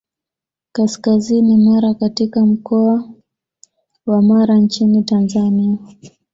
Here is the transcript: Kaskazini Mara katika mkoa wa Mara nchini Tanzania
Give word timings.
Kaskazini 0.71 1.57
Mara 1.57 1.93
katika 1.93 2.45
mkoa 2.45 3.09
wa 4.05 4.21
Mara 4.21 4.55
nchini 4.55 5.03
Tanzania 5.03 5.77